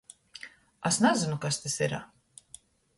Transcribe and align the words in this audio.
Es 0.91 0.97
nazynu, 1.07 1.37
kas 1.47 1.63
tys 1.67 1.79
ir. 1.89 1.97